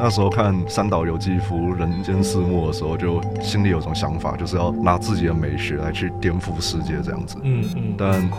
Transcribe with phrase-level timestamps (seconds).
[0.00, 7.36] 那时候看三岛由纪夫《人间四目》的时候，就心里有种想法，就是要拿自己的美学来去颠覆世界这样子。
[7.42, 7.94] 嗯嗯。
[7.98, 8.30] 但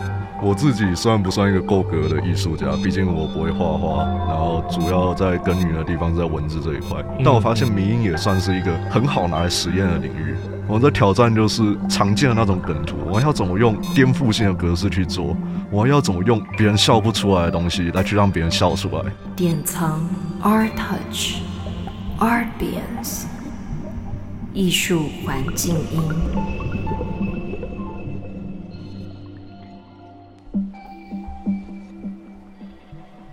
[0.42, 7.04] 我自己虽然不算一个够格的艺术家，毕竟我不会画画，然后主要在耕耘的地方是在文字这一块。
[7.22, 10.34] 但我发现迷音也算是一个很好拿来实验的领域。
[10.70, 15.36] 我的挑战就是常见的那种梗图，我要怎么用颠覆性的格式去做？
[15.68, 19.02] 我要怎么用别人笑不出来的东西来去让别人笑出来？
[19.34, 20.00] 典藏
[20.40, 21.38] Art Touch。
[22.20, 23.24] Artbience
[24.52, 26.02] 艺术环境音。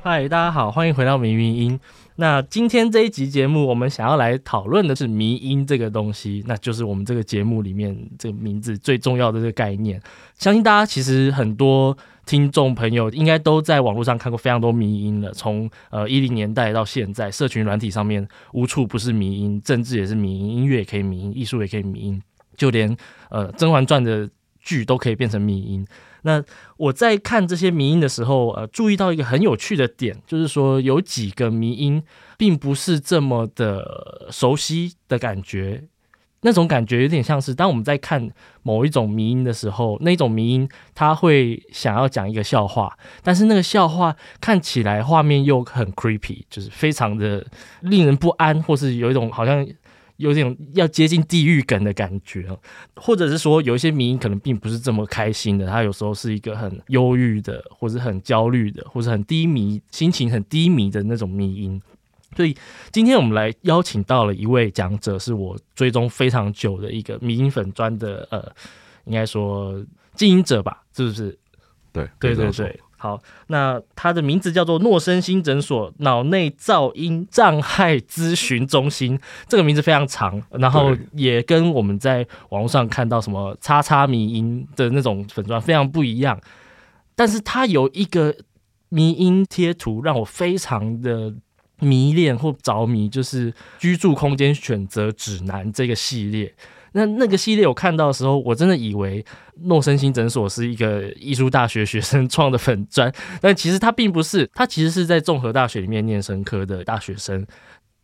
[0.02, 1.80] 嗨，大家好，欢迎回到明明音。
[2.18, 10.02] 那今天这一集节目，我们想要来讨论的是迷因这个东西，那就是我们这个节目里面这个名字最重要的这个概念。
[10.38, 11.98] 相信大家其实很多。
[12.28, 22.22] 听众朋友应该都在网络上看过非常多迷因了，从呃一零年代到现在，社群软体上面无处不是迷因，政治也是迷因，音乐也可以迷因，艺术也可以迷因，
[22.58, 22.94] 就连
[23.30, 24.30] 呃《甄嬛传》的
[24.68, 25.88] 剧都可以变成迷音。
[26.24, 26.44] 那
[26.76, 32.04] 我在看这些迷音的时候，呃，注意到一个很有趣的点，就是说有几个迷音
[32.38, 35.86] 并不是这么的熟悉的感觉。
[36.42, 38.30] 那种感觉有点像是，当我们在看
[38.62, 47.46] 某一种迷音的时候，那种迷音他会想要讲一个笑话，但是那个笑话看起来画面又很 creepy，就是非常的
[47.82, 49.66] 令人不安，或是有一种好像
[50.18, 52.46] 有点要接近地狱梗的感觉，
[52.96, 61.82] 或者是说有一些迷音可能并不是这么开心的，他有时候是一个很忧郁的，或是很焦虑的，或是很低迷、心情很低迷的那种迷音。
[62.36, 62.56] 所以
[62.92, 68.52] 今天我们来邀请到了一位讲者，是我追踪非常久的一个迷音粉专的呃，
[69.06, 71.38] 应该说经营者吧，是不是？
[71.94, 86.40] 对对对对，好，那他的名字叫做诺生新诊所脑内噪音障碍咨询中心，这个名字非常长，然后也跟我们在网络上看到什么叉叉迷音的那种粉砖非常不一样，
[87.16, 88.36] 但是它有一个
[88.90, 91.34] 迷音贴图让我非常的。
[91.80, 96.52] 迷恋或着迷，就是居住空间选择指南这个系列。
[96.98, 99.24] 那那个系列我看到的时候，我真的以为
[99.66, 107.46] 诺森新诊所是一个艺术大学学生创的粉专， 但其实他并不是，他其实是在综合大学里面念生科的大学生。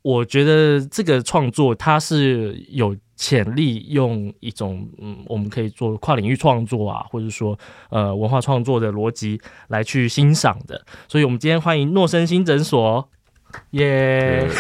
[0.04, 7.58] 我觉得这个创作它是有潜力用一种嗯，我们可以做跨领域创作啊，或者说
[7.90, 9.40] 呃文化创作的逻辑
[9.70, 10.86] 来去欣赏的。
[11.08, 13.10] 所以，我们今天欢迎诺森新诊所。
[13.72, 14.52] 耶、yeah.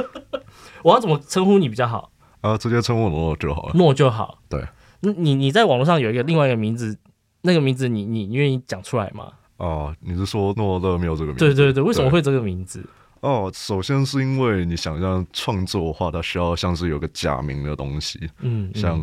[0.82, 2.12] 我要怎么称呼你比较好
[2.44, 2.58] 啊？
[2.58, 3.72] 直接称呼诺就好了。
[3.74, 4.38] 诺就好。
[4.48, 4.62] 对，
[5.00, 6.96] 那你你在网络上有一个另外一个名字，
[7.40, 9.32] 那个名字你你愿意讲出来吗？
[9.56, 11.44] 哦，你是说诺勒没有这个名字？
[11.46, 12.84] 对对对，为什么会这个名字？
[13.20, 19.02] 哦，首先是因为你想象创作的话，它需要像是有个假名的东西，嗯，像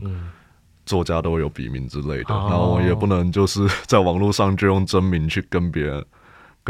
[0.86, 6.06] 作家都会有笔名之类的，嗯、然后也不能就是 在网络上就用真名去跟别人。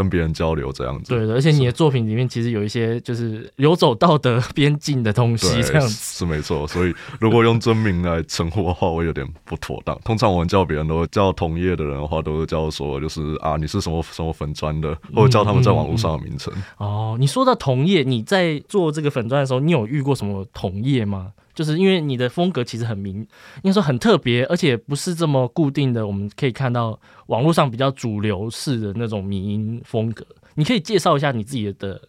[0.01, 6.65] 跟别人交流这样子，对的，而且你的作品里面其实有一些就是游走道德 边境的东西，这样子是，是没错。
[6.65, 9.95] 所以如果用真名来称呼的话，我有点不妥当。
[10.03, 16.87] 通常我们叫别人都叫同业的人的话，都是叫说就是啊，你是什么什么粉砖的，或者叫他们在网络上的名称，嗯嗯。
[16.87, 21.33] 哦，你说到同业，你在做这个粉砖的时候，你有遇过什么同业吗？
[21.61, 26.07] 就是因为你的风格其实很明，应该说很特别，而且不是这么固定的。
[26.07, 30.25] 我们可以看到网络上比较主流式的那种民音风格。
[30.55, 32.01] 你可以介绍一下你自己的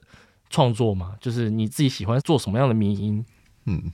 [0.49, 1.13] 创作吗？
[1.21, 3.23] 就是你自己喜欢做什么样的民音？
[3.67, 3.93] 嗯，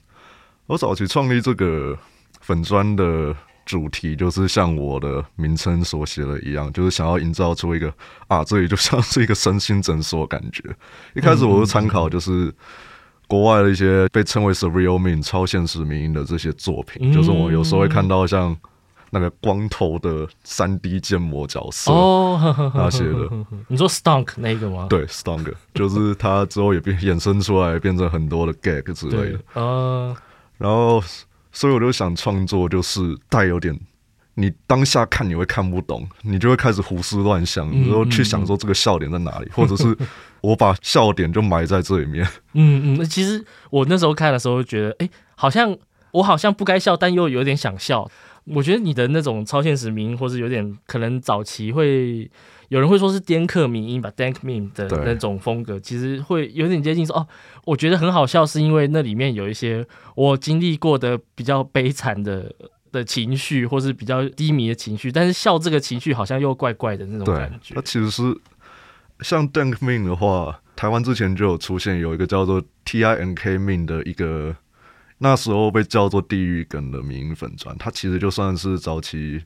[0.67, 1.99] 我早期创立这个
[2.39, 7.93] 粉砖的主题，就是像我的名称所写的一样，就是想要营造出一个
[8.29, 10.63] 啊，这里就像是一个身心诊所的感觉。
[11.15, 12.55] 一开始我是参考就是。
[13.29, 18.57] 嗯国外的一些被称为 surreal meme 超现实迷因的这些作品，嗯，就是我有时候会看到像
[19.11, 23.29] 那个光头的三 D 建模角色哦，那些的。
[23.69, 24.87] 你说 Stunk 那个吗？
[24.89, 29.39] 对，Stunk 就是他之后也变衍生出来，变成很多的 gag 之类的。
[29.53, 30.15] 呃，
[30.57, 31.03] 然后
[31.51, 33.79] 所以我就想创作，就是带有点。
[34.35, 39.93] 你当下看你会看不懂，你就会开始胡思乱想，然后去想说这个笑点在哪里，或者是
[40.41, 42.27] 我把笑点就埋在这里面。
[42.53, 45.77] 嗯嗯，其实我那时候看的时候觉得，哎，好像
[46.11, 48.09] 我好像不该笑，但又有点想笑。
[48.45, 52.29] 我觉得你的那种超现实迷，或是有点可能早期会
[52.69, 57.27] 有人会说是颠克迷音吧，dank meme 的那种风格，其实会有点接近说哦，
[57.65, 62.53] 我觉得很好笑，是因为那里面有一些我经历过的比较悲惨的。
[62.91, 67.75] 的情绪，或是比较低迷的情绪，但是笑这个情绪好像又怪怪的那种感觉。
[67.75, 68.35] 它其实是
[69.21, 74.55] 像 Dank Meme 的话，台湾之前就有出现有一个叫做 T I N K Min 的一个，
[75.17, 79.43] 那时候被叫做地狱梗的民营粉砖，它其实就算是早期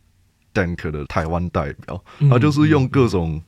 [0.53, 3.41] Dank 的台湾代表，它就是用各种。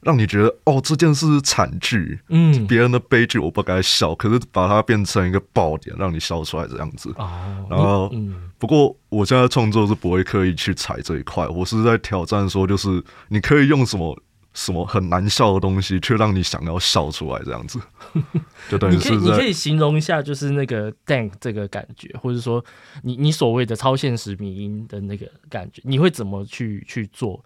[0.00, 7.12] 让你觉得哦，这件事是惨剧，嗯，别人的悲剧我不该笑，可是把它变成一个爆点，让你笑出来这样子。
[7.16, 14.16] 哦，然后，嗯，不过我现在创作是不会刻意去踩这一块，我是在挑战说，就是你可以用什么
[14.58, 17.80] 什么很难笑的东西，却让你想要笑出来这样子。
[18.68, 22.62] 就等于是你可以形容一下，就是那个 dank 这个感觉，或者说
[23.04, 27.44] 你你所谓的超现实迷音的那个感觉，你会怎么去去做？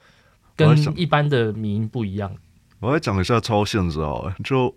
[0.56, 2.34] 跟一般的迷因不一样。
[2.80, 4.74] 我来讲一下超现实啊，就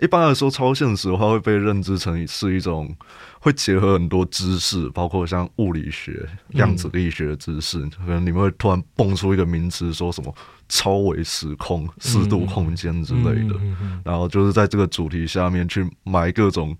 [0.00, 2.94] 一般来说，超现实的话会被认知成是一种
[3.40, 10.32] 会结合很多知识，包括像物理学、量子力学的知识，嗯、可能你们会突然蹦出一个名词，说什么
[10.68, 16.76] 超维时空、四度空间之类的，嗯、然后就是在这个主题下面去埋各种。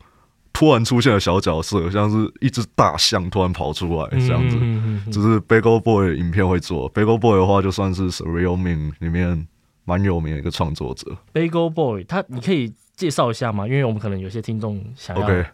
[0.51, 6.93] 突然出现的小角色，像是一只大象突然跑出来这样子，嗯嗯嗯嗯、只是 Bagel Boy 影片会做。
[6.93, 9.47] Bagel Boy 的话，就算是 Surreal Meme 里面
[9.85, 11.17] 蛮有名的一个创作者。
[11.33, 13.69] Bagel Boy，他你可以介绍一下吗？
[13.69, 15.23] 因为我们可能有些听众想要。
[15.23, 15.45] OK，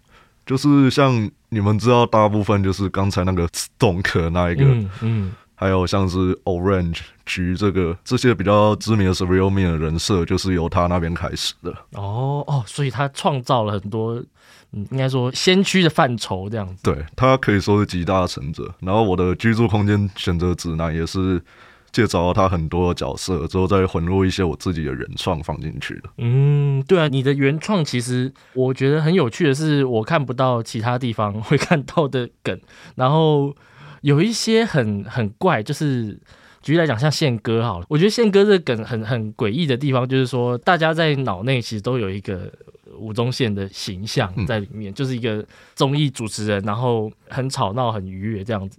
[0.47, 11.71] 就是像你们知道，大部分就是刚才那个 Stonk 那一个，嗯，嗯还有像是 Orange 橘这个这些比较知名的 Surreal Meme 的人设，就是由他那边开始的。
[11.93, 14.23] 哦哦，所以他创造了很多。
[14.77, 18.75] 嗯，应该说先驱的范畴这样子，对，他可以说是集大成者。
[18.81, 21.41] 然后我的居住空间选择指南也是
[21.93, 26.11] 借找到他很多的角色之后，再混入一些我自己的原创放进去的。
[26.19, 32.61] 嗯，对啊，你的原创其实我觉得很有趣的是，我看不到其他地方会看到的梗，
[32.97, 33.55] 然后
[34.01, 36.19] 有一些很很怪，就是
[36.65, 42.51] 举例来讲，像宪哥好了，我觉得宪哥这个梗很很诡异的地方，就是说大家在脑内其实都有一个。
[42.97, 45.45] 吴宗宪的形象在里面，嗯、就是一个
[45.75, 48.79] 综艺主持人，然后很吵闹、很愉悦这样子。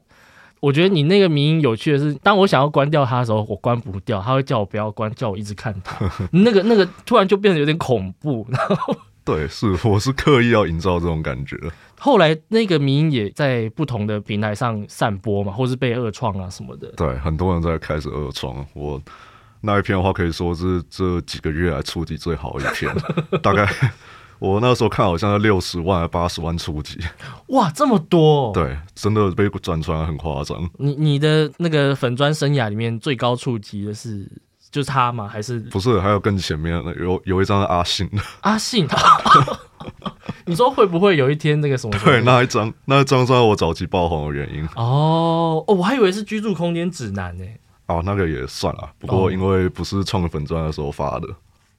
[0.61, 6.09] 我觉得你那个迷音有趣的是，当我想要关掉他的时候，我关不掉，他会叫我不要关，叫我一直看他。
[6.31, 8.47] 那个那个突然就变得有点恐怖。
[8.49, 8.95] 然后
[9.25, 11.57] 对，是我是刻意要营造这种感觉。
[11.99, 16.87] 后来那个迷因也在不同的平台上散播嘛，或是被二创啊什么的。
[16.95, 19.01] 对，很多人在开始二创我。
[19.61, 22.95] 那一篇的话，可以说是这几个月来触及最好的一篇，
[23.41, 23.67] 大概
[24.37, 26.99] 我那时候看好像是六十万还八十万触及，
[27.47, 28.51] 哇，这么多！
[28.53, 30.69] 对，真的被转传很夸张。
[30.77, 34.29] 你你的那个粉砖生涯里面最高触及的是
[34.75, 35.25] 就是他吗？
[35.25, 36.01] 还是不是？
[36.01, 38.85] 还有更前面的有有一张是阿信的阿信，
[40.45, 41.97] 你说会不会有一天那个什么？
[42.03, 47.45] 对，那一张那一张算我早期爆红的原因哦哦，我还以为是居住空间指南呢。
[47.87, 51.29] 哦，那个也算了，不过因为不是创粉专的时候发的。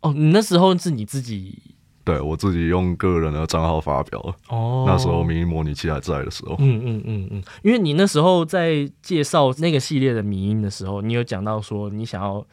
[0.00, 1.60] 哦，你那时候是你自己？
[2.02, 4.34] 对，我自己用个人的账号发表。
[4.48, 6.54] 哦，那时候迷音模拟器还在的时候。
[6.60, 12.46] 嗯嗯嗯嗯，因为你那时候在介绍那个系列的迷音的时候，你有讲到说你想要，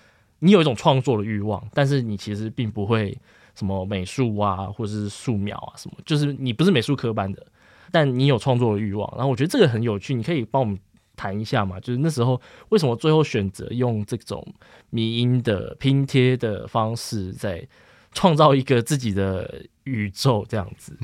[0.43, 3.17] 你有一种创作的欲望，但是你其实并不会
[3.55, 7.45] 什么美术啊，或者是素描啊什么，就是你不是美术科班的，
[7.91, 9.09] 但你有创作的欲望。
[9.15, 10.77] 然后我觉得这个很有趣，你可以帮我们。
[11.15, 14.43] 谈一下嘛，就是那时候为什么最后选择用这种
[14.89, 17.65] 迷音的拼贴的方式，在
[18.13, 20.97] 创造一个自己的宇宙这样子？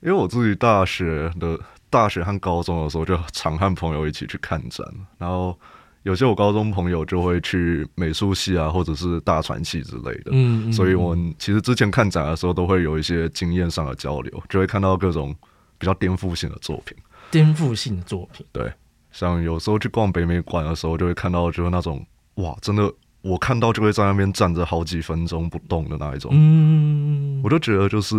[0.00, 5.58] 因为我自己大学的大学和高中的时候，就常和朋友一起去看展，然后
[6.06, 10.30] 有些我高中朋友就会去美术系啊，或者是大传系之类的。
[10.30, 15.34] 嗯，所以我们其实之前看展的时候，都会有一些经验上的交流，就会看到各种
[15.78, 16.96] 比较颠覆性的作品。
[17.28, 18.72] 颠覆性的作品，对。
[19.10, 22.88] 像有时候去逛北美馆的时候，就会看到就是那种哇，真的
[23.22, 26.30] 我看到就会在那边站着好几分钟不动的那一种。
[26.32, 28.14] 嗯，我就觉得就是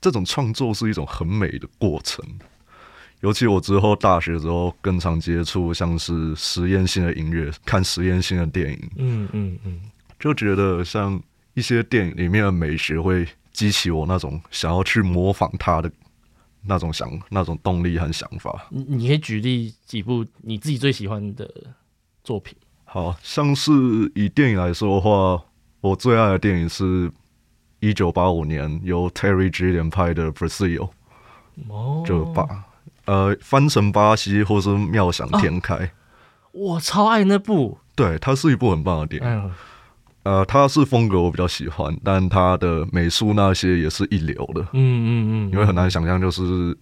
[0.00, 2.24] 这种创作是一种很美的过程。
[3.20, 8.90] 尤其我之后大学之后更常接触像是实验性的音乐，看实验性的电影。
[8.96, 9.80] 嗯嗯嗯，
[10.18, 11.22] 就觉得像
[11.54, 15.90] 一些电影里面的美学会激起我那种想要去模仿它的。
[16.62, 21.50] 那种想那种动力和想法，你你可以举例几部你自己最喜欢的
[22.22, 22.54] 作品？
[22.84, 23.72] 好像是
[24.14, 25.42] 以电影来说的话，
[25.80, 27.10] 我最爱的电影是
[27.78, 30.76] 一九八五年由 Terry Gilliam 拍的《Brazil》，
[31.70, 32.46] 哦，就巴
[33.06, 35.90] 呃翻成巴西或是妙想天开，啊，
[36.52, 39.28] 我超爱那部，对，它是一部很棒的电影。
[39.28, 39.50] 嗯
[40.22, 44.60] 呃，它是风格我比较喜欢，但它的美术那些也是一流的。
[44.60, 46.76] 嗯嗯嗯，因为很难想象，就是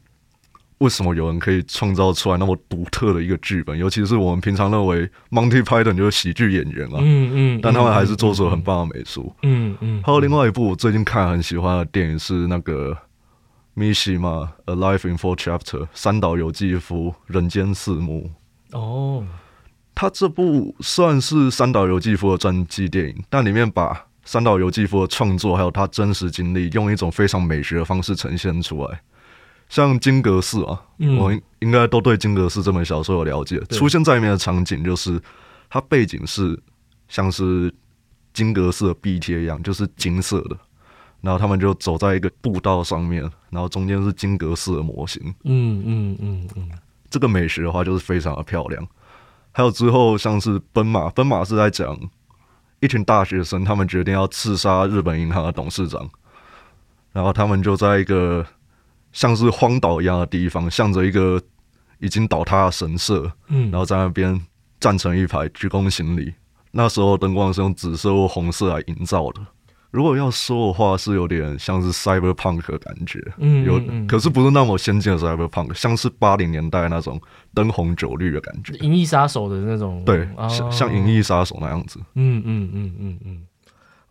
[0.78, 3.78] 为什么有人可以创造出来那么独特的一个剧本？
[3.78, 9.32] 尤其是我们平常认为 Monty Python 就是喜剧演员啊，嗯嗯，但他们还是做出了很棒的美术。
[9.44, 12.98] 嗯嗯，还有另外一部我最近看很喜欢的电影是那个
[13.78, 18.32] Mishima A Life in Four Chapter 三岛由纪夫人间四幕。
[18.72, 19.24] 哦，
[19.94, 29.00] 他这部算是三岛由纪夫的传记电影，但里面把三岛由纪夫的创作还有他真实经历，用一种非常美学的方式呈现出来。
[29.68, 33.60] 像金阁寺啊，嗯、我应该都对金阁寺这本小说有了解。
[33.70, 35.20] 出现在里面的场景就是，
[35.70, 36.58] 它背景是
[37.06, 37.72] 像是
[38.32, 40.56] 金阁寺的壁贴一样，就是金色的。
[41.20, 45.22] 然后他们就走在一个步道上面，然后中间是金阁寺的模型。
[45.44, 46.70] 嗯嗯嗯嗯，
[47.10, 48.86] 这个美学的话就是非常的漂亮。
[49.52, 51.98] 还有之后像是奔马，奔马是在讲。
[52.80, 56.08] 一群大学生，他们决定要刺杀日本银行的董事长，
[57.10, 58.46] 然后他们就在一个
[59.10, 61.42] 像是荒岛一样的地方，向着一个
[61.98, 64.40] 已经倒塌的神社，嗯，然后在那边
[64.78, 66.32] 站成一排，鞠躬行礼。
[66.70, 69.44] 那时候灯光是用紫色或红色来营造的。
[69.90, 77.18] 如果要说的话，是有点像是 cyberpunk 的感觉，嗯，有，可是不是那么先进的 cyberpunk，像是八零年代那种
[77.54, 83.42] 灯红酒绿的感觉，银翼杀手的那种，对，像像银翼杀手那样子，嗯嗯嗯嗯嗯，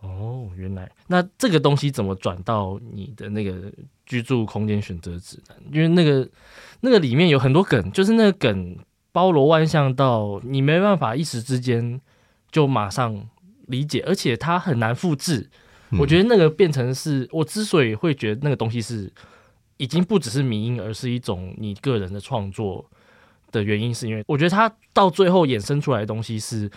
[0.02, 0.90] 哦，原来。
[1.06, 3.72] 那这个东西怎么转到你的那个
[4.06, 5.58] 居住空间选择指南？
[5.72, 6.28] 因为那个
[6.82, 8.76] 那个里面有很多梗，就是那个梗
[9.12, 12.02] 包罗万象到你没办法一时之间
[12.50, 13.28] 就马上
[13.68, 15.52] 理解，而且它很难复制。
[15.98, 19.10] 我觉得那个变成是我之所以会觉得那个东西是
[19.78, 22.86] 已经不只是迷因，而是一种你个人的创作
[23.52, 26.70] 的原因，是因为我觉得它到最后衍生出来的东西是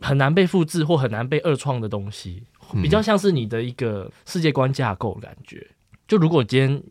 [0.00, 2.44] 很难被复制或很难被二创的东西，
[2.82, 5.66] 比较像是你的一个世界观架构的感觉。
[6.08, 6.82] 就如果今天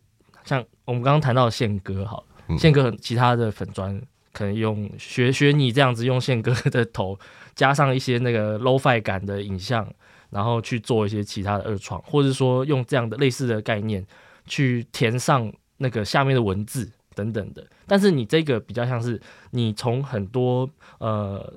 [0.44, 4.00] 像我们刚刚谈到的宪哥，好了，宪哥和其他的粉专
[4.34, 7.18] 可能用学学你这样子用宪哥的头
[7.56, 9.92] 加上一些那个 low fi 感的影像。
[10.30, 14.06] 然后去做一些其他的二创，或者说用这样的类似的概念
[14.46, 17.66] 去填上那个下面的文字等等的。
[17.88, 21.54] 但是你这个比较像是你从很多呃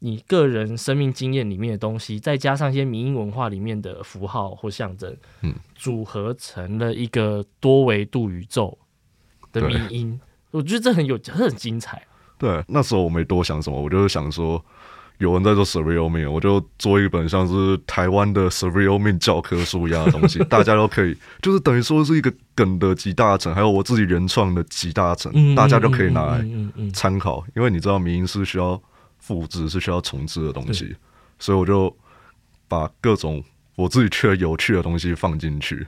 [0.00, 8.76] 你个人生命经验里面的东西，再加上一些民音文化里面的符号或象征，嗯，组合成了一个多维度宇宙
[9.52, 10.20] 的民音。
[10.50, 12.06] 我觉得这很有，很精彩。
[12.36, 14.62] 对，那时候我没多想什么，我就是想说。
[15.18, 26.44] 有人在做 surreal meme，我就做一本像是台湾的 surreal meme 教科书一样的东西， 大家都可以，就是等于说是一个梗的集大成，还有我自己原创的集大成，大家都可以拿来
[26.92, 27.44] 参考。
[27.54, 28.80] 因为你知道，民音是需要
[29.18, 30.96] 复制，是需要重置的东西，
[31.38, 31.96] 所以我就
[32.66, 33.42] 把各种
[33.76, 35.86] 我自己觉得有趣的东西放进去。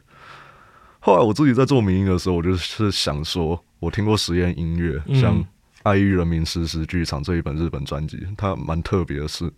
[1.00, 5.44] 后来我自己在做民音的时候，我就是想说，我听过实验音乐，像。
[5.86, 9.48] 爱育人民实时剧场这一本日本专辑，它蛮特别的是，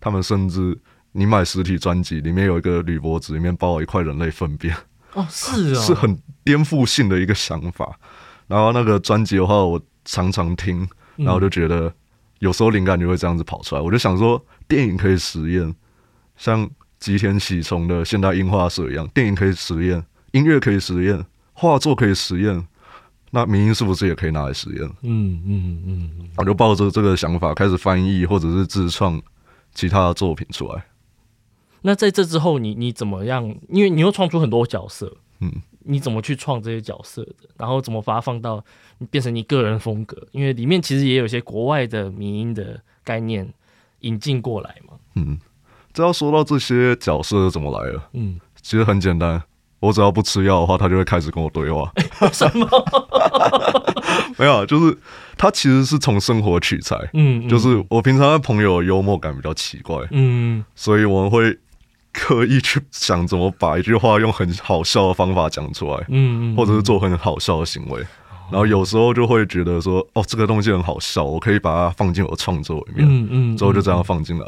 [0.00, 0.76] 他们甚至
[1.12, 4.76] 你买实体专辑，里面有一个铝箔纸，里面包了一块人类粪便。
[5.12, 7.96] 哦，是啊、哦，是很颠覆性的一个想法。
[8.48, 11.94] 然后那个专辑的话，我常常听，然后就觉得
[12.40, 13.80] 有时候灵感就会这样子跑出来。
[13.80, 15.72] 我就想说，电影可以实验，
[16.36, 22.66] 像吉田喜重的现代樱花社一样，电影可以实验，音乐可以实验，画作可以实验。
[23.36, 24.90] 那民音是不是也可以拿来实验？
[25.02, 29.20] 嗯嗯嗯，我就抱着这个想法开始翻译或者是自创
[29.74, 30.86] 其他的作品出来。
[31.82, 33.44] 那在这之后你，你你怎么样？
[33.68, 37.50] 因为你又创出很多角色，嗯，你怎么去创这些角色的？
[37.58, 38.64] 然后怎么把它放到
[39.10, 40.16] 变成你个人风格？
[40.30, 43.46] 因为里面其实也有一些国外的民音的概念
[44.00, 44.94] 引进过来嘛。
[45.16, 45.38] 嗯，
[45.92, 48.02] 这要说到这些角色怎么来的？
[48.14, 49.42] 嗯，其实很简单。
[49.86, 51.90] 我只要不吃药的话，他就会开始跟我对话。
[52.32, 52.68] 什么？
[54.36, 54.96] 没有，就是
[55.38, 56.96] 他其实是从生活取材。
[57.14, 61.56] 嗯，就是我平常的朋友幽默感比较奇怪，嗯，所以我们会
[62.12, 68.04] 刻意去想怎么把一句话用很好笑的方法讲出来，嗯，或者是做很好笑的行为。
[68.50, 74.46] 然后有时候就会觉得说，哦，这个东西很好笑，我可以把它放进我的创作里面，嗯嗯，之后就这样放进来。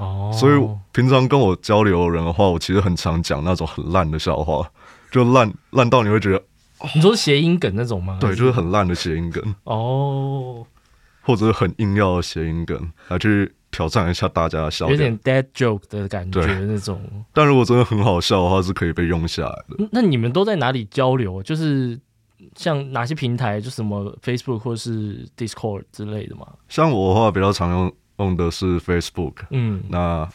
[0.00, 4.66] 哦，所以平常跟我交流的人的话，我其实很常讲那种很烂的笑话，
[5.10, 6.38] 就烂烂到你会觉得，
[6.78, 8.16] 哦、你说谐音梗那种吗？
[8.18, 10.66] 对，就是很烂的谐音梗哦，
[11.22, 16.98] 或者是很硬要的谐音梗来去挑战一下大家的笑点，有点 dead joke 的感觉那种。
[17.34, 19.88] 但如果真的很好笑的话，是可以被用下来的。
[19.92, 21.42] 那你们都在哪里交流？
[21.42, 22.00] 就是
[22.56, 26.46] 像哪些平台，就什么 Facebook 或是 Discord 之类的吗？
[26.68, 27.92] 像我的话，比较常用。
[28.20, 30.28] 用的是 Facebook，嗯，那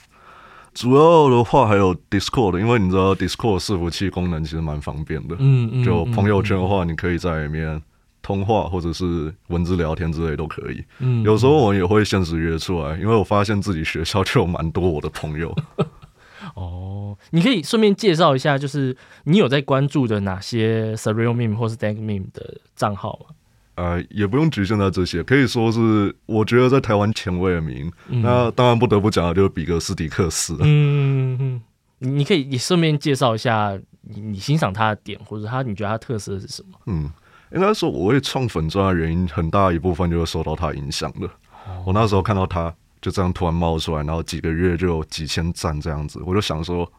[0.73, 7.81] 主要的话还有 Discord，因为你知道 Discord 伺服器功能其实蛮方便的，嗯嗯，就朋友圈的话，你可以在里面
[8.21, 10.83] 通话或者是文字聊天之类都可以。
[10.99, 15.55] 嗯，有时候我也会现实约出来，因为我发现自己学校就有蛮多我的朋友。
[16.55, 23.35] 哦，你可以顺便介绍一下，就是你有在关注的哪些 Surreal Meme 或是 Dank Meme 的账号吗？
[23.75, 27.91] 呃，也不用局限在这些，可以说是我觉得在台湾前卫的名。
[28.09, 30.57] 嗯、那当然不得不讲的就是比格斯迪克斯。
[30.61, 31.61] 嗯嗯，
[31.99, 36.79] 你可以你顺便介绍一下你你欣赏他的点，或者他你觉得他特色是什么？
[36.87, 37.09] 嗯，
[37.53, 41.27] 应该说我会创粉专的原因很大一部分就是受到他影响的。
[41.67, 42.73] 哦、我那时候看到他。
[43.01, 46.91] 就这样突然冒出来，然后几个月就有几千赞这样子，我就想说，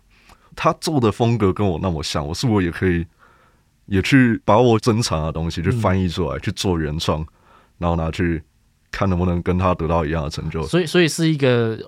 [0.55, 3.05] 他做的风格跟我那么像，我是不是也可以
[3.87, 7.25] 也去把我珍藏的东西去翻译出来，嗯、去做原创，
[7.79, 8.43] 然后拿去
[8.93, 10.63] 看能不能跟他得到一样的成就。
[10.65, 11.79] 所以，所以是一个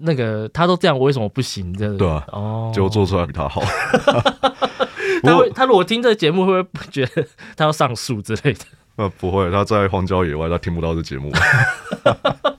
[0.00, 1.72] 那个他都这样，我为什么不行？
[1.76, 3.62] 这对啊，哦，结果做出来比他好。
[5.22, 8.60] 他会，他如果听这个节目，会不会觉得他要上诉之类的？
[8.96, 11.32] 呃，不会，他在荒郊野外，他听不到这节目。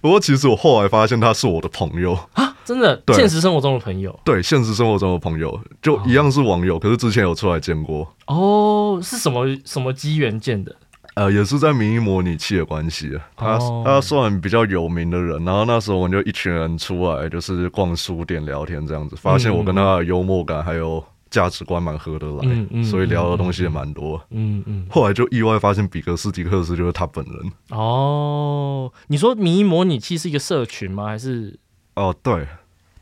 [0.00, 8.10] 不过，其实我后来发现他是我的朋友啊，真的，对现实生活中的朋友，对，现实生活中的朋友就一样是网友，哦、可是之前有出来见过。
[8.26, 10.74] 哦，是什么什么机缘见的？
[11.14, 13.18] 呃，也是在民意模拟器的关系。
[13.36, 21.04] 他、哦、他算比较有名的人，然后那时候我们就一群人出来，就是逛书店聊天这样子，发现我跟他的幽默感还有。
[21.30, 24.20] 价值观蛮合得来，嗯嗯、所以聊的东西也蛮多。
[24.30, 27.34] 嗯嗯，嗯后来就意外发现比格斯迪克斯就是他本人。
[27.70, 31.06] 哦，你说迷因模拟器是一个社群吗？
[31.06, 31.58] 还是？
[31.94, 32.48] 哦，对，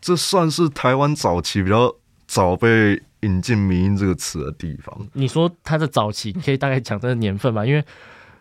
[0.00, 1.94] 这算是台湾早期比较
[2.26, 4.94] 早被引进“迷音”这个词的地方。
[5.14, 7.64] 你说它的早期，你可以大概讲这个年份吗？
[7.64, 7.82] 因为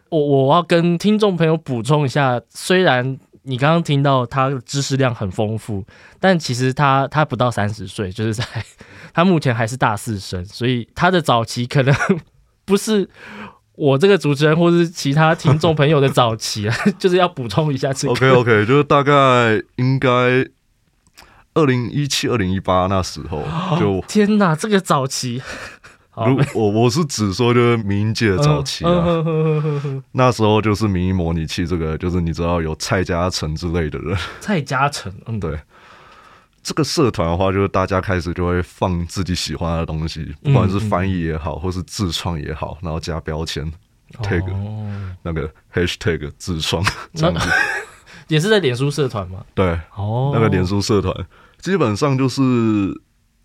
[0.09, 3.17] 我我要跟听众朋友补充一下，虽然。
[3.47, 5.85] 你刚刚听到他的知识量很丰富，
[6.19, 8.43] 但其实他他不到三十岁，就是在
[9.13, 11.95] 他目前还是大四生，所以他的早期可能
[12.65, 13.09] 不是
[13.75, 18.11] 我这个主持人或是其他听众朋友的早期啊， 就是要补充一下这个。
[18.11, 20.09] OK OK，就是大概应该
[21.53, 23.41] 二零一七、二零一八那时候
[23.79, 25.41] 就、哦、天哪，这个早期。
[26.25, 29.05] 如我我是指说，就是迷因界的早期啊，
[30.13, 35.59] 那时候就是迷因模拟器，这个就是你知道有蔡嘉诚之类的人，蔡嘉诚，嗯，对，
[36.63, 43.71] 这个社团的话，就是大家开始就会放自己喜欢的东西，不管是翻译也好，或是自创也好，然后加标签
[44.23, 44.43] ，tag
[45.21, 47.47] 那个 hashtag 自创这样子，
[48.27, 49.45] 也是在脸书社团吗？
[49.53, 51.13] 对，哦，那个脸书社团
[51.59, 52.41] 基本上就是。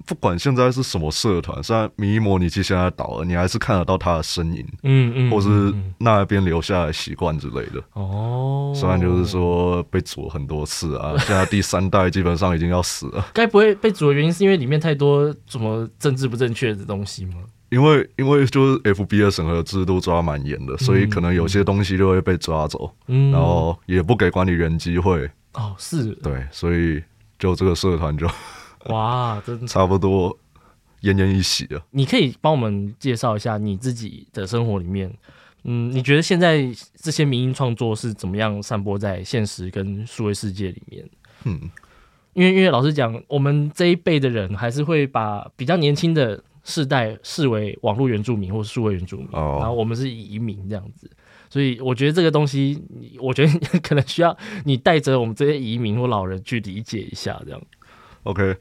[0.06, 7.82] 不管现在是什么社团，虽然迷因模拟器现在倒了，你还是看得到他的身影，嗯嗯，或是那边留下的习惯之类的。
[7.92, 13.26] 哦，虽然就是说被煮了很多次啊， 现在第三代基本上已经要死了。
[13.32, 17.34] 该不会被煮的原因是因为里面太多什么政治不正确的东西吗？
[17.70, 25.30] 因为因为就是 FB 的审核制度抓蛮严的，所以可能有些东西就会被抓走，嗯，然后也不给管理员机会。
[25.54, 27.02] 哦，是，对，所以
[27.38, 28.28] 就这个社团就。
[28.86, 30.36] 哇，真的差不多
[31.02, 31.82] 奄奄一息了。
[31.90, 35.12] 你可以帮我们介绍一下你自己的生活里面，
[35.64, 36.62] 嗯，你觉得现在
[36.96, 41.08] 这些民营创作是怎么样散播在现实跟数位世界里面？
[41.44, 41.70] 嗯，
[42.34, 51.10] 因为因为老实讲，我们这一辈的人还是会把比较年轻的世代视为网络原住民或是数位原住民，哦、然后我们是移民这样子。
[51.50, 52.82] 所以我觉得这个东西，
[53.20, 57.60] 我觉得可能需要你带着我们这些移民或老人去理解一下这样。
[58.24, 58.56] OK，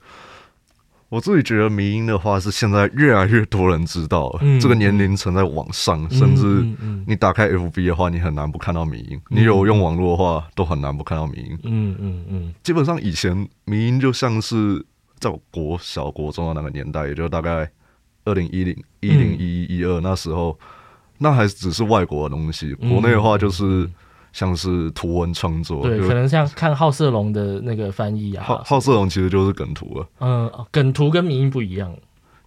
[1.09, 6.65] 我自己觉得迷音的话是现在越来越多人知道，嗯、这个年龄层在往上，嗯、甚至
[7.05, 9.21] 你打开 FB 的话，你很难不看到迷音。
[9.29, 11.59] 嗯、你有用网络的话，都很难不看到迷音。
[11.63, 14.83] 嗯嗯嗯，基本上以前迷音就像是
[15.19, 17.69] 在我国小国中的那个年代，也就大概
[18.25, 20.57] 二零一零一零一一一二那时候，
[21.19, 22.73] 那还只是外国的东西。
[22.73, 23.89] 国内的话就是。
[24.33, 28.43] 像是图文创作，对，可能像看好色龙的那个翻译啊。
[28.43, 31.95] 好好色龙其实就是梗图了，嗯，梗图跟迷因不一样，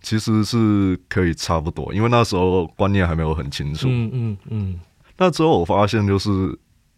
[0.01, 3.87] 其实是可以差不多，因为那时候观念还没有很清楚。
[3.88, 4.81] 嗯嗯嗯。
[5.16, 6.31] 那之后我发现，就是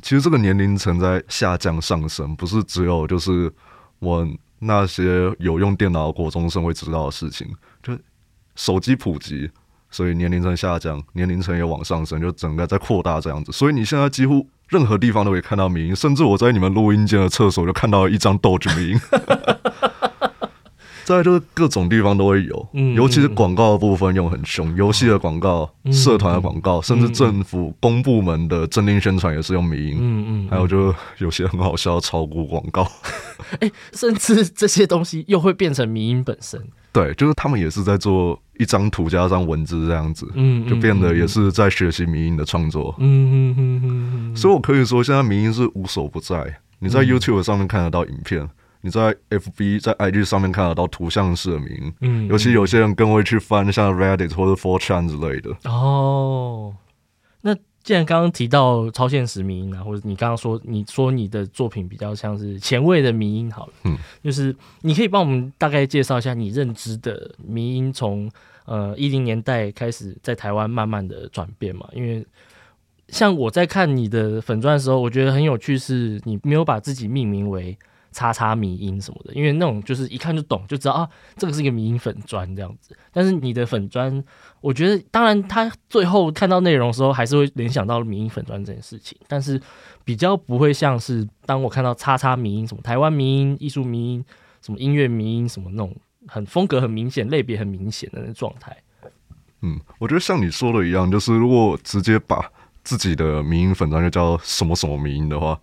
[0.02, 3.52] 其实这个年龄层在下降上升，不是只有就是
[3.98, 4.26] 我
[4.60, 7.46] 那些有用电脑的国中生会知道的事情，
[7.82, 7.98] 就
[8.54, 9.50] 手机普及。
[9.90, 13.52] 所以年龄层下降，年龄层也往上升，就整个在扩大这样子。
[13.52, 19.00] 所以你现在几乎任何地方都可以看到民音，甚至我在你们录音间的厕所就看到一张 Doge 迷因。
[21.06, 29.98] 再来就是各种地方都会有，尤其是广告的部分用很凶，游戏的广告、社团的广告，甚至政府公部门的政令宣传也是用迷音。
[30.00, 32.90] 嗯嗯，还有就有些很好笑的炒股广告，
[33.60, 36.60] 哎，甚至这些东西又会变成迷音本身。
[36.92, 42.92] 对，就是他们也是在做一张图加上文字这样子，嗯，就变得也是在学习迷音的创作。
[42.98, 44.36] 嗯嗯嗯嗯嗯。
[44.36, 46.58] 所以我可以说，现在迷音是无所不在。
[46.78, 48.50] 你在 YouTube 上面看得到影片，嗯、
[48.86, 51.92] 你在 FB、在 IG 上面看得到图像式名。
[52.00, 55.50] 嗯，尤其有些人更会去翻像 Reddit 或者 f o r c h a n 之类的。
[55.64, 56.72] 哦，
[57.40, 68.30] 那既然刚刚提到超现实迷音啊，或者你刚刚说你说你的作品比较像是前卫的迷音，好了，嗯，就是你可以帮我们大概介绍一下你认知的迷音从
[68.66, 71.88] 呃一零年代开始在台湾慢慢的转变嘛？
[71.92, 72.24] 因为
[73.08, 77.76] 像我在看你的粉钻的时候，我觉得很有趣，是你没有把自己命名为。
[78.16, 82.96] 叉叉迷音什么的，因为那种就是一看就懂，就知道啊，这个是一个迷音粉砖这样子。
[83.12, 84.24] 但是你的粉砖，
[84.62, 89.60] 我觉得当然他最后看到内容的时候，还是会联想到迷音粉砖这件事情，但是
[90.02, 94.24] 比较不会像是当我看到叉叉迷音什么台湾迷音、艺术迷音、
[94.62, 95.94] 什么音乐迷音什么那种
[96.26, 98.74] 很风格很明显、类别很明显的那状态。
[99.60, 102.50] 嗯，我觉得像你说的一样，就是如果直接把
[102.82, 105.60] 自己的迷音粉砖就叫什么什么迷音的话，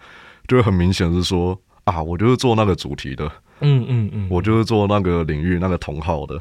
[0.47, 1.59] 就会很明显是说。
[1.85, 3.25] 啊，我就是做那个主题的，
[3.61, 6.39] 嗯嗯嗯，我就是做那个领域那个同号的。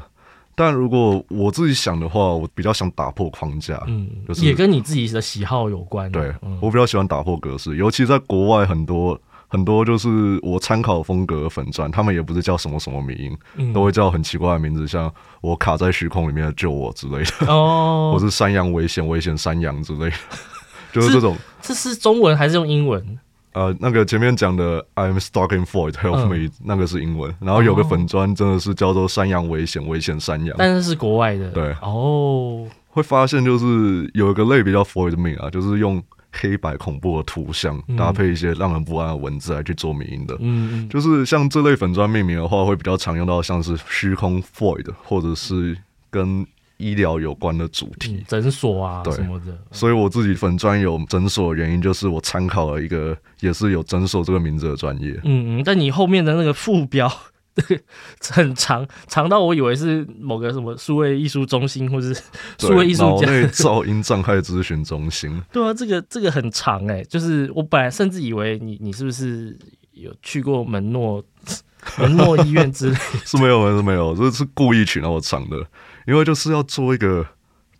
[0.55, 6.11] 但如果我自己想的话，我比较想打破框架，嗯，就是也跟你自己的喜好有关。
[6.11, 20.15] 对，我比较喜欢打破格式，尤其在国外很多很多就是我参考风格的粉钻，他们也不是叫什么什么名，嗯，都会叫很奇怪的名字，像我卡在虚空里面的救我之类的，哦， 我是山羊危险危险山羊之类的，
[20.93, 21.35] 就是这种。
[21.61, 23.17] 这是中文还是用英文？
[23.53, 27.33] 呃，那个前面讲的 I'm stalking void help me，、嗯、那个是英文。
[27.39, 31.51] 然后有个粉砖真的是叫做山羊危险，危险山羊，但是是国外的。
[31.51, 40.35] 对，哦，会发现就是有一个类别叫 void 命啊，就是用黑白恐怖的图像搭配一些让人不安的文字来去做迷因的。
[40.39, 45.77] 嗯，就是像这类粉砖命名的话，会比较常用到像是虚空 void，或者是
[46.09, 46.45] 跟。
[46.83, 49.57] 医疗有关的主题，诊所啊，什么的。
[49.71, 55.13] 所以我自己粉专有诊所的原因，就是我参考了一个也是有诊所这个名字的专业。
[55.23, 57.09] 嗯嗯，但你后面的那个副标
[58.31, 62.21] 很长，长到我以为是某个什么数位艺术中心，或者是
[62.59, 63.27] 数位艺术家。
[63.27, 65.41] 脑内噪音障碍咨询中心。
[65.53, 69.57] 对啊，这个这个很长哎、欸，就是我本来甚至以为你你是不是
[69.93, 71.23] 有去过门诺
[71.99, 72.97] 门诺医院之类？
[73.23, 75.57] 是没有，是没有，这是故意取那么长的。
[76.05, 77.25] 因为就是要做一个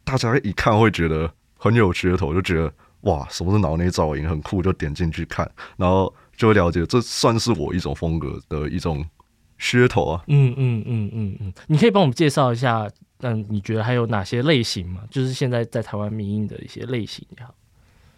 [0.04, 9.06] 大家一看会觉得很有噱头，就觉得哇，什么是脑内噪音，很酷，就点进去看，然后就会了解，这算是我一种风格的一种
[9.60, 10.24] 噱头啊。
[10.28, 15.02] 嗯嗯嗯嗯嗯，你可以帮我们介绍一下，嗯，你觉得还有哪些类型吗？
[15.10, 17.54] 就是现在在台湾民营的一些类型也好。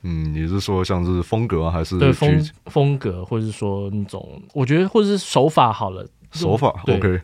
[0.04, 7.20] 嗯，你是说像是风格还是对风风格，或者是说那种，我觉得或者是手法好了，手法 OK。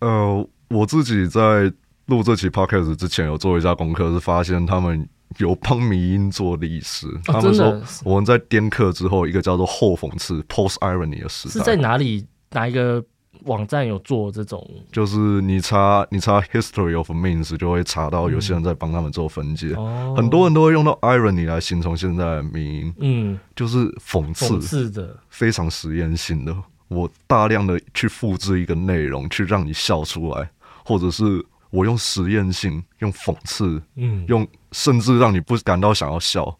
[0.00, 1.72] 呃，我自己在。
[2.06, 7.06] 录这期 podcast 之前有做一下功课，是发现他们有帮迷音做历史。
[7.08, 12.24] 哦、他们说我们在颠刻之后，一个叫做后讽刺 （post irony） 的时代是在哪里？
[12.50, 13.04] 哪一个
[13.42, 14.64] 网站有做这种？
[14.92, 19.74] 就是你查你查 history of memes 就会查到有些人在帮他们做分解。
[19.76, 26.56] 嗯、很多人都会用到 irony 来形容现在的迷因，嗯，就是讽刺，讽刺的，非常实验性的。
[26.86, 30.48] 我大量的去复制一个内容，去让你笑出来，
[30.84, 31.44] 或者是。
[31.76, 36.58] 我用实验性，用讽刺，嗯，用甚至让你不感到想要笑，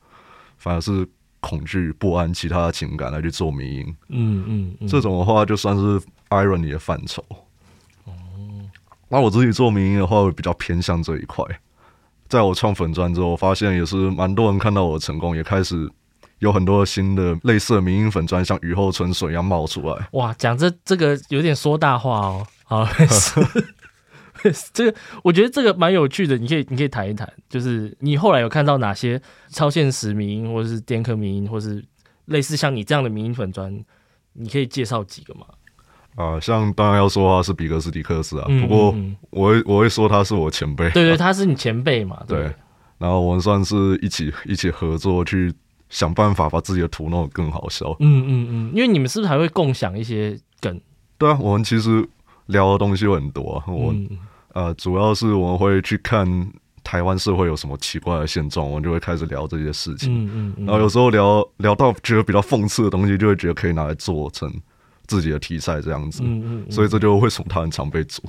[0.59, 1.09] 反而是
[1.41, 5.99] 恐惧、不安其他的情感来去做迷因，嗯嗯，嗯，这种的话就算是
[6.29, 7.25] irony 的范畴。
[8.05, 8.13] 哦，
[9.09, 11.43] 那我自己做迷因的话，会比较偏向这一块。
[12.29, 15.91] 在我创粉专之后，发现也是蛮多人看到我的成功，也开始
[16.41, 20.09] 有很多新的类似的迷因粉砖，像雨后春笋一样冒出来。
[20.13, 22.87] 哇，讲这这个有点说大话哦，好。
[24.73, 31.85] 这个我觉得这个蛮有趣的，你可以你可以谈一谈，就是你后来有看到哪些超现实迷因，或者是电科迷因，或是
[32.27, 33.85] 类似像你这样的迷音粉砖，
[34.33, 35.47] 你可以介绍几个吗？
[36.17, 38.95] 啊、呃，像当然要说他是比格斯迪克斯啊，嗯、不过
[39.31, 42.55] 我会我会说他是我前辈，对对， 他是你前辈嘛，对，对。
[42.99, 45.53] 然后我们算是一起一起合作去
[45.91, 50.81] 想办法把自己的图弄得更好笑，嗯嗯嗯，因为你们是不是还会共享一些梗？
[51.19, 52.09] 对啊，我们其实
[52.47, 53.93] 聊的东西很多，我。
[53.93, 54.09] 嗯
[54.57, 56.27] 呃，主要是我们会去看
[56.83, 60.11] 台湾社会有什么奇怪的现状，我们就会开始聊这些事情。
[60.11, 60.65] 嗯嗯，嗯。
[60.65, 64.51] 然后有时候聊聊到觉得比较讽刺的东西，就会觉得可以拿来做成
[65.07, 66.23] 自己的题材这样子。
[66.25, 66.73] 嗯嗯，嗯。
[66.73, 68.25] 所以这就为什么它很常被做。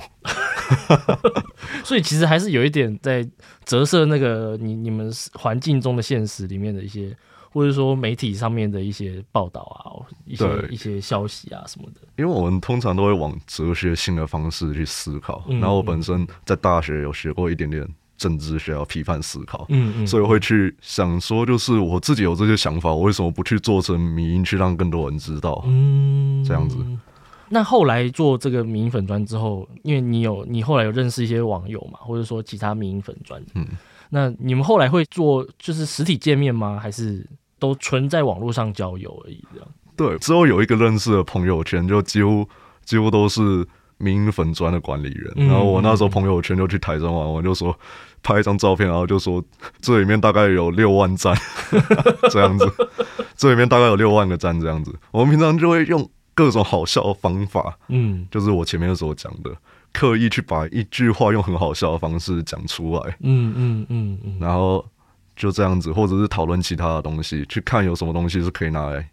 [1.82, 3.26] 所以其实还是有一点在
[3.64, 7.16] 折射那个你你们环境中的现实里面的一些
[7.50, 12.00] 或者说媒体上面的一些报道啊，一些一些消息啊什么的。
[12.16, 25.62] 因为我们通常都会往哲学性的方式去思考，嗯、然后我本身在大学有学过一点点政治学，要批判思考，嗯嗯，所以会去想说，就是我自己有这些想法，我为什么不去做成迷音，去让更多人知道？
[25.66, 26.76] 嗯，这样子。
[27.50, 33.66] 那后来做这个迷因粉砖之后，因为你有你后来有认识一些网友嘛，或者说其他迷因粉砖，嗯，
[34.10, 36.78] 那你们后来会做就是实体见面吗？
[36.80, 37.26] 还是
[37.58, 39.44] 都纯在网络上交友而已？
[39.52, 39.68] 这样？
[39.96, 42.48] 对，之后有一个认识的朋友圈，就几乎
[42.84, 43.66] 几乎都是
[43.98, 45.32] 迷因粉专的管理人。
[45.36, 47.78] 嗯、然后我那时候朋友圈就去台中玩，我就说
[48.22, 49.42] 拍一张照片，然后就说
[49.80, 51.36] 这里面大概有六万赞，
[52.30, 52.72] 这样子，
[53.36, 54.94] 这里面大概有六万个赞，这样子。
[55.10, 56.08] 我们平常就会用。
[56.38, 59.50] 各种好笑的方法，嗯，就是我前面所讲的，
[59.98, 64.86] 刻意去把一句话用很好笑的方式讲出来，嗯嗯嗯嗯，然后
[65.34, 69.04] 就这样子，或者是讨论其他的东西，去看有什么东西是可以拿来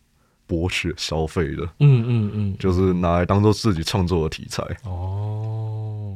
[0.45, 4.63] 博取消费的，嗯嗯嗯，就是拿来当做自己创作的题材。
[4.83, 6.15] 哦，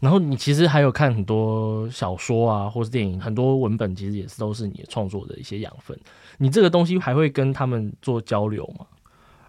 [0.00, 5.94] 然后你其实还有看很多小说啊，或是电影，很多文本其实也是都是你创作的一些养分。
[6.38, 8.86] 你这个东西还会跟他们做交流吗？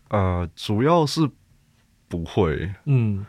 [0.09, 1.21] 呃，主要是
[2.09, 3.25] 不会，嗯，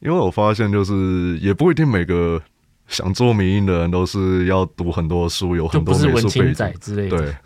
[0.00, 2.40] 因为我发现就是也不一定每个
[2.86, 7.18] 想做迷因的人都是要读很多书，有很多美术背景之类的。
[7.18, 7.36] 对，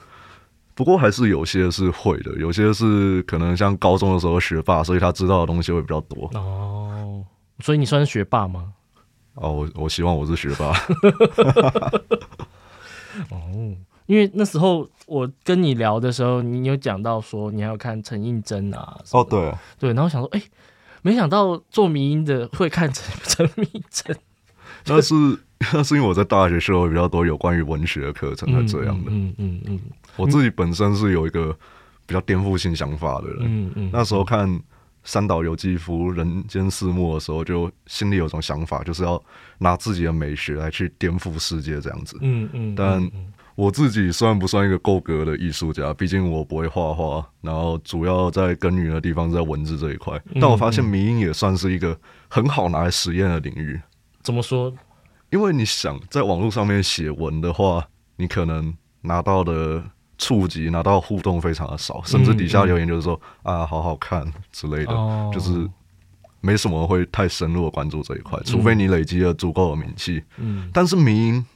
[0.75, 6.31] 不过还是有些是会的，有些是可能像高中的时候学霸，所以他知道的东西会比较多。
[6.35, 7.25] 哦，
[7.61, 8.73] 所以你算是学霸吗？
[9.35, 10.71] 哦，我我希望我是学霸。
[13.31, 13.77] 哦。
[14.07, 18.99] 因为那时候我跟你聊的时候，你有讲到说你还有看陈映真啊。
[19.13, 20.43] 哦，对对，然后想说，哎，
[21.03, 24.17] 没想到做迷音的会看陈陈映真。
[24.87, 25.15] 那是
[25.73, 29.11] 那是因为我在大学学了比较多有关于文学的课程，才这样的。
[29.11, 29.81] 嗯嗯嗯，嗯。
[30.17, 31.57] 我自己本身是有一个
[32.07, 33.39] 比较颠覆性想法的人。
[33.43, 33.91] 嗯嗯。
[33.93, 34.61] 那时候看
[35.05, 39.23] 三岛由纪夫《人间四目》的时候，就心里有种想法，就是要
[39.59, 42.19] 拿自己的美学来去颠覆世界这样子。
[42.21, 42.75] 嗯嗯。
[42.75, 43.11] 但
[43.55, 45.93] 我自己算不算一个够格的艺术家？
[45.93, 50.19] 毕竟我不会画画，然后主要在耕耘的地方是在文字这一块。
[50.41, 53.79] 但我发现迷音也算是一个很好拿来实验的领域。
[54.23, 54.73] 怎么说？
[55.31, 57.87] 因为你想在网络上面写文的话，
[58.17, 59.83] 你可能拿到的
[60.17, 64.95] 触及、拿到互动非常的少，甚至底下留言就是说啊，好好看之类的，
[65.33, 65.69] 就是
[66.41, 70.23] 没什么会太深入的关注这一块，除非你累积了足够的名气。
[70.39, 71.47] 嗯，但是迷因。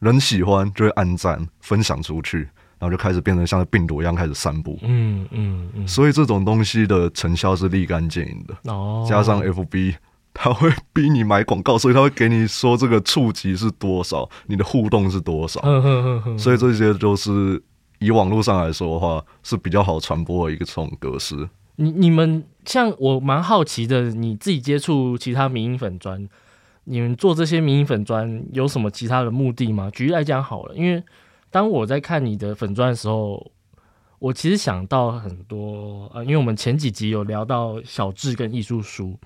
[0.00, 2.38] 人喜欢就会按赞分享出去，
[2.78, 4.78] 然后就开始变成像病毒一样开始散布。
[4.82, 5.88] 嗯嗯嗯。
[5.88, 8.72] 所以这种东西的成效是立竿见影的。
[8.72, 9.06] 哦。
[9.08, 9.94] 加上 FB，
[10.34, 15.60] 他会逼你买广告，所以他会给你说这个触及是多少，你的互动是多少。
[15.62, 16.38] 嗯嗯嗯。
[16.38, 17.62] 所以这些就是
[18.00, 21.48] 以网络上来说的话，是比较好传播的一个这种格式。
[21.76, 26.28] 你你们像我蛮好奇的，你自己接触其他民营粉专。
[26.84, 29.90] 你们做这些迷你粉砖有什么其他的目的吗？
[29.90, 31.02] 举例来讲好了，因为
[31.50, 33.50] 当我在看你的粉砖的时候，
[34.18, 39.18] 我其实想到很多呃，因为我们前几集有聊到小志跟艺术书，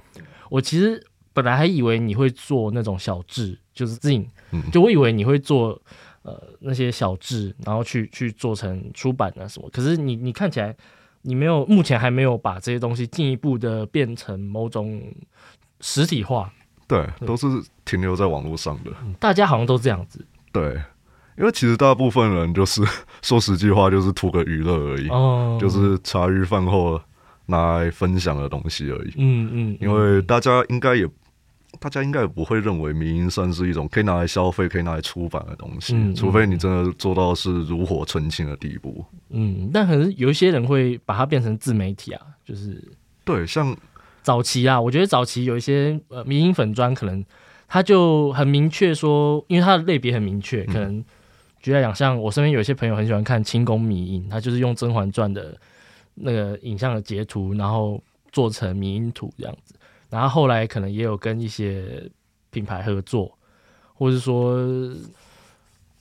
[0.50, 4.26] 我其实本来还以为你会做那种小志，就是 zine，
[4.72, 5.80] 就我以为你会做
[6.22, 9.68] 呃那些小志，然后去去做成出版啊什么。
[9.70, 10.76] 可是你你看起来
[11.22, 15.02] 你没有，目前还没有把这些东西进一步的变成某种
[15.80, 16.52] 实体化。
[16.88, 17.46] 对，都是
[17.84, 18.90] 停留在网络上的。
[19.20, 20.24] 大家好像都这样子。
[20.50, 20.72] 对，
[21.36, 22.82] 因为其实大部分人就是
[23.20, 26.98] 说实际话，就是图个娱乐而已，哦，就是茶余饭后
[27.44, 29.12] 拿来分享的东西而已。
[29.18, 29.78] 嗯嗯。
[29.82, 31.06] 因为大家应该也，
[31.78, 39.04] 大家应该也不会认为民营算是一种可以拿来消费、可以拿来出版的东西，除非你真的做到是炉火纯青的地步。
[39.28, 42.82] 嗯，但可能有一些人会把它变成自媒体啊，就是
[43.26, 43.76] 对，像。
[44.28, 47.24] 早期啊，我觉得早期有一些呃迷因粉砖，可能
[47.66, 51.02] 他就很明确说，因为他的类别很明确，可能
[51.60, 55.58] 举例来讲，像我身边有一些朋友很喜欢看清宫迷因，他就是用《甄嬛传》的
[56.14, 57.98] 那个影像的截图，然后
[58.30, 59.74] 做成迷因图这样子。
[60.10, 62.06] 然后后来可能也有跟一些
[62.50, 63.32] 品牌合作，
[63.94, 64.58] 或者说，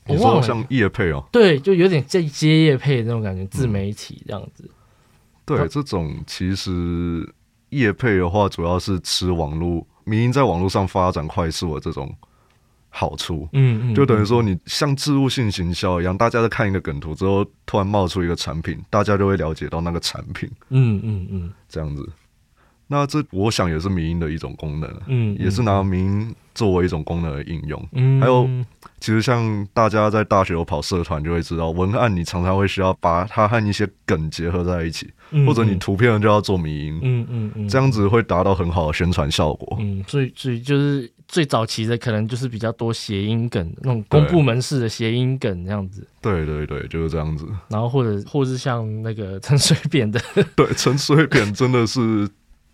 [0.05, 4.65] 你说像叶配哦，对，就有点接接叶配的那种感觉，自媒体这样子。
[4.65, 4.69] 嗯、
[5.45, 7.25] 对，这种其实。
[7.69, 12.13] 业配的话，主要是吃网络民营在网络上发展快速的这种
[12.89, 13.47] 好处。
[13.53, 20.49] 嗯嗯，就等于说你像植入性行销一样，大家在看一个梗图之后，突然冒出一个产品，大家就会了解到那个产品。
[20.69, 22.09] 嗯嗯嗯，这样子。
[22.89, 27.89] 那这我想也是民营的一种功能，嗯，也是拿民营作为一种功能的应用。
[27.91, 28.47] 嗯，还有，
[29.01, 35.11] 其实像大家在大学有跑社团就会知道，文案你常常会需要把它和一些梗结合在一起，嗯、
[35.45, 39.77] 或者你图片就要做迷因，嗯嗯嗯，这样子会达到很好的宣传效果。
[39.79, 46.07] 嗯，所以所以就是最早期的可能就是比较多谐音梗，那种公部门式的谐音梗这样子。
[46.21, 47.45] 对对对，就是这样子。
[47.69, 50.19] 然后或者或是像那个陈水扁的，
[50.55, 52.29] 对，陈水扁真的是。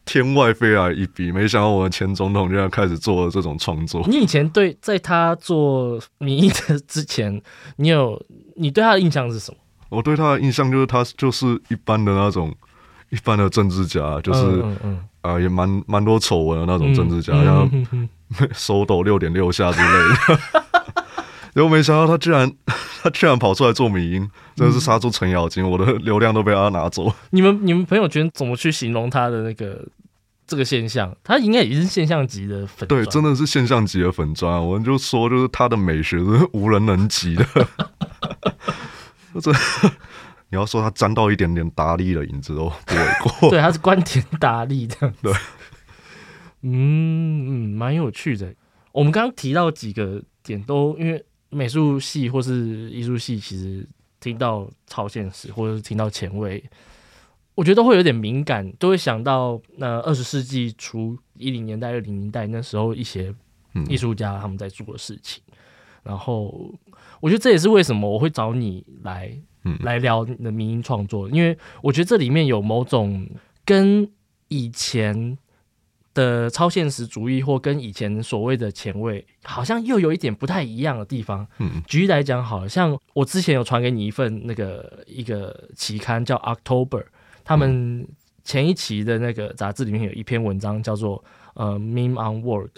[0.05, 4.05] 天外飞来一笔，没想到我们前总统就要开始做这种创作。
[4.05, 7.41] 你以前对在他做民意的之前，
[7.77, 8.21] 你有
[8.57, 9.57] 你对他的印象是什么？
[9.93, 12.53] 我对他的印象就是他就是一般的那种
[13.09, 18.09] 一般的政治家，就是啊、嗯嗯呃、也蛮蛮多丑闻的那种政治家，嗯、像、嗯嗯、
[18.53, 20.39] 手抖六点六下之类的。
[21.53, 22.51] 然后没想到他居然
[23.03, 27.13] 他居然跑出来做迷因，真的是杀出程咬金，我的流量都被他拿走。
[27.29, 29.85] 你们你们朋友圈怎么去形容他的那个
[30.47, 31.15] 这个现象？
[31.23, 34.65] 他应该也是现象级的粉，对，真的是现象级的粉砖。
[34.65, 37.45] 我们就说，就是他的美学是无人能及的。
[39.41, 39.51] 这
[40.49, 43.49] 你要说他沾到一点点达利的影子都 不为过。
[43.51, 45.19] 对，他是关田达利这样子。
[45.23, 45.33] 对，
[46.61, 48.53] 嗯嗯，蛮有趣的。
[48.91, 51.23] 我们刚刚提到几个点都因为。
[51.55, 53.87] 美术系或是艺术系，其实
[54.19, 56.67] 听到超现实或者是听到前卫，
[57.53, 63.31] 我觉得都会有点敏感，都会想到那二十世纪初一零年代、二零年代那时候一些
[63.87, 65.43] 艺术家他们在做的事情。
[65.47, 65.53] 嗯、
[66.05, 66.73] 然后，
[67.23, 69.33] 我觉得这也是为什么我会找你来、
[69.63, 73.25] 嗯、来聊你的民音创作，因为我觉得这里面有某种
[73.63, 74.11] 跟
[74.49, 75.37] 以前。
[76.15, 81.47] 的超现实主义或跟以前所谓的前卫，好像又有一点不太一样的地方。
[81.57, 87.03] 嗯，举例来讲，好像我之前有传给你一份那个一个期刊叫 October，
[87.43, 88.07] 他们
[88.43, 91.23] 前一期的那个杂志里面有一篇文章叫做
[91.55, 92.69] 呃 Meme on Work，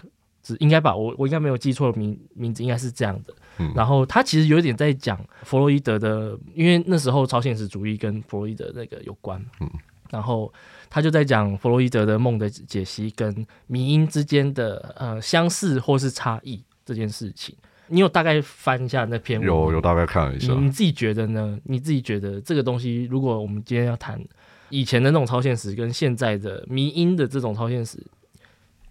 [0.41, 3.33] 是应该吧我我应该没有记错名名字，应该是这样的。
[3.57, 9.43] 嗯，然后他其实有点在讲弗洛伊德的，因为那时候超现实主义跟弗洛伊德那个有关。
[9.59, 9.69] 嗯。
[10.11, 10.53] 然后
[10.87, 17.55] 他就在讲弗洛伊德的梦的解析跟迷因之间的呃相似或是差异这件事情，
[17.87, 19.47] 你有大概翻一下那篇文？
[19.47, 20.53] 有有大概看了一下。
[20.53, 21.59] 你，你自己觉得呢？
[21.63, 24.23] 你自己觉得这个东西，如果我们今天要谈
[24.69, 27.97] 以前的那种超现实跟现在的迷因的这种超现实？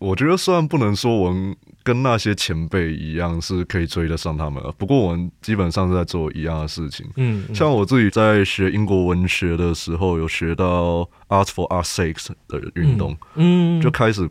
[0.05, 7.07] 我觉得虽然不能说我们跟那些前辈一样是可以追得上他们，不过我们基本上是在做一样的事情。
[7.17, 14.29] 嗯，嗯，像我自己在学英国文学的时候，有学到 Art for Art's sake 的运动，嗯，就开始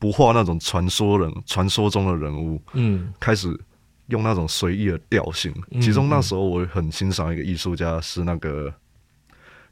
[0.00, 3.56] 不画那种传说人、传说中的人物，嗯，开始
[4.08, 5.54] 用那种随意的调性。
[5.80, 8.74] 其中那时候我很欣赏一个艺术家是那个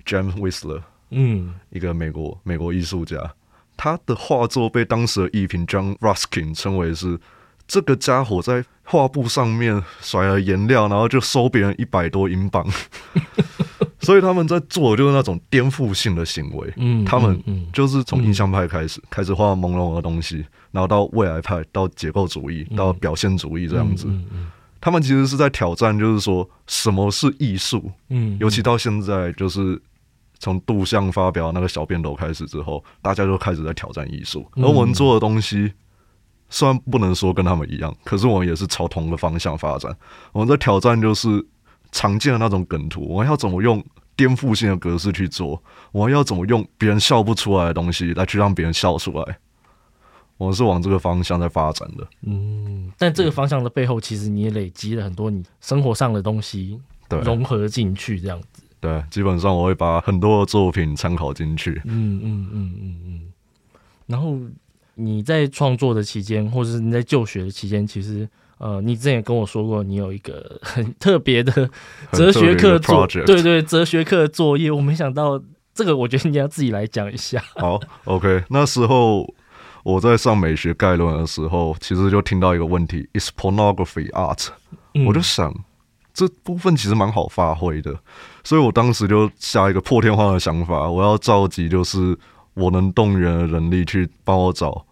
[0.07, 3.19] James Whistler，嗯，一个美国美国艺术家。
[3.83, 7.19] 他的画作被当时的艺评 John Ruskin 称为是
[7.67, 12.67] 这个家伙在画布上面甩了颜料，然后就收别人一百多英镑。
[14.01, 16.71] 所以他们在做的就是那种颠覆性的行为。
[16.77, 24.07] 嗯，他们就是从印象派开始，开始画朦胧的东西，然后到未来派，到结构主义，到表现主义这样子。
[24.79, 27.91] 他们其实是在挑战，就是说什么是艺术。
[28.11, 29.81] 嗯，尤其到现在就是。
[30.41, 34.45] 从杜象发表那个小便斗开始之后，大家就开始在挑战艺术。
[34.57, 35.73] 而我们做的东西，
[36.49, 39.95] 虽然不能说跟他们一样，可是我们也是朝同一个方向发展。
[40.33, 41.47] 我们的挑战就是
[41.93, 43.85] 常见的那种梗图，我们要怎么用
[44.17, 45.63] 颠覆性的格式去做？
[45.93, 49.39] 我们要怎么用别人笑不出来的东西来去让别人笑出来？
[50.39, 52.09] 我们是往这个方向在发展的。
[52.23, 58.63] 嗯，但这个方向的背后，其实你也累积了很多你生活上的东西，对，融合进去这样子。
[58.81, 61.81] 对，基本上我会把很多的作品参考进去。
[61.85, 63.21] 嗯嗯嗯嗯嗯。
[64.07, 64.39] 然后
[64.95, 71.71] 你在创作的期间，或者是你在就学的期间，其实呃，你之前也跟我说过，你有一个很特别的
[72.13, 74.71] 哲学课作，对，对对，哲学课作业。
[74.71, 75.41] 我没想到
[75.75, 77.43] 这个，我觉得你要自己来讲一下。
[77.57, 78.45] 好，OK。
[78.49, 79.33] 那时候
[79.83, 84.49] 我在上美学概论的时候，其实就听到一个问题：Is pornography art？、
[84.95, 85.55] 嗯、我就想。
[86.21, 87.99] 这部分其实蛮好发挥的，
[88.45, 92.15] 所以我当时就下一个破天荒的想法，我要召集就是
[92.53, 94.85] 我能动员的人力去帮我找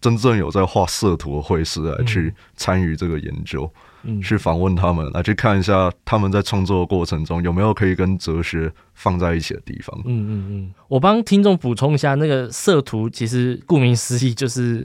[0.00, 9.96] 真正有在画色图的绘师来去参与这个研究，嗯，去访问他们，来去看一下他们在创作的过程中有没有可以跟哲学放在一起的地方。
[10.04, 14.84] 嗯嗯嗯，我帮听众补充一下，那个色图其实顾名思义就是，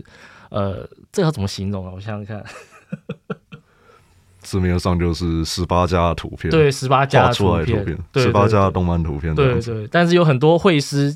[0.52, 1.92] 呃，这要怎么形容啊？
[1.96, 2.46] 我想想看。
[4.48, 9.88] 字面上就是十八家的图片，对，十八家画出来的图片，十八家的动漫图片，对对，对。
[9.92, 11.14] 但是有很多绘师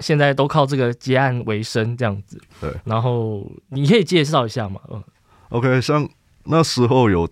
[0.00, 2.38] 现在都靠这个结案为生这样子。
[2.60, 4.78] 对，然后你可以介绍一下嘛？
[4.90, 5.02] 嗯
[5.48, 6.06] ，OK，像
[6.44, 7.26] 那时候有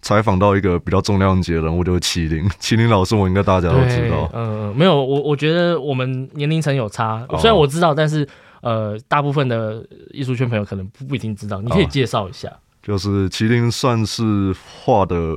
[0.00, 4.30] 采访到一个比较重量级的人物，就是麒麟，麒麟老师，我应该大家都知道。
[4.32, 8.26] 嗯嗯，没有，我我觉得我们年龄层有差，虽然我知道，但是
[8.62, 12.50] 呃，大部分的艺术圈朋友可能不不一定知道，你可以介绍一下。
[12.84, 14.54] 就是麒麟算是
[14.84, 15.36] 画的。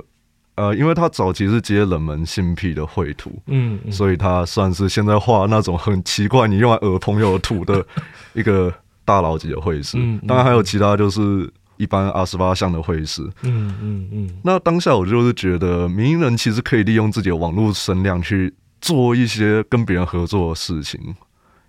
[0.59, 7.85] 呃，因为他早期是接冷门新癖的绘图，嗯，嗯，所以他算是现在画那种很奇怪，你用来讹朋友图的
[8.33, 8.73] 一个
[9.05, 9.99] 大佬级的绘师。
[9.99, 13.21] 嗯，嗯，当然还有其他就是一般阿十八项的绘师。
[13.43, 14.29] 嗯嗯嗯。
[14.43, 20.99] 那当下我就是觉得，名人其实可以利用自己的网络声量去做一些跟别人合作的事情。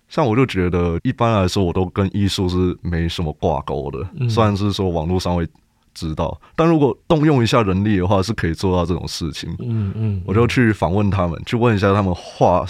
[0.07, 5.47] 像我就觉得，一般来说我都跟艺术是没什么挂钩的，嗯，虽然是说网络上会。
[5.93, 9.53] 知道，但如果动用一下人力的话，是可以做到这种事情。
[9.59, 12.65] 嗯嗯，我就去访问他们，去问一下他们画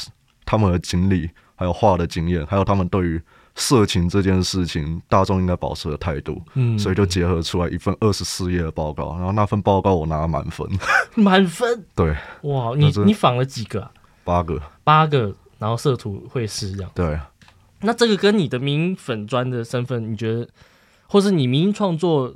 [0.46, 3.22] 他们的经历，还有画的经验，还有他们对于
[3.56, 6.42] 色情这件事情大众应该保持的态度。
[6.56, 10.68] 嗯，所以就结合出来一份二十四页的报告，然后那份报告我拿了满分。
[11.16, 11.86] 满分？
[11.96, 12.16] 对。
[12.44, 13.92] 哇，你你访了几个啊？
[14.24, 14.62] 八个。
[14.84, 16.92] 八个，然后色图会师这样。
[16.96, 17.20] 对。
[17.82, 20.48] 那这个跟你的迷因粉专的身份，你觉得，
[21.08, 22.36] 或是你迷因创作？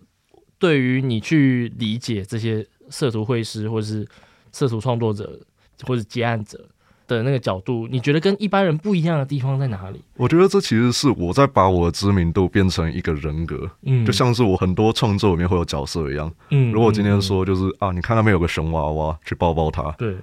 [0.64, 4.08] 对于你去理解这些色图绘师，或者是
[4.54, 5.38] 色图创作者，
[5.86, 6.58] 或者接案者
[7.06, 10.00] 的那个角度，你觉得跟一般人不一样的地方在哪里？
[10.16, 20.16] 我觉得这其实是我在把我的知名度变成一个人格，嗯，就像是我很多创作里面会有角色一样，嗯，如果今天说就是啊，你看那边有个熊娃娃，去抱抱它，对。